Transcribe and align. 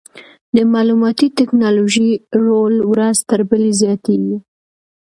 د 0.55 0.57
معلوماتي 0.73 1.27
ټکنالوژۍ 1.37 2.11
رول 2.45 2.75
ورځ 2.91 3.17
تر 3.29 3.39
بلې 3.49 3.71
زیاتېږي. 3.81 4.37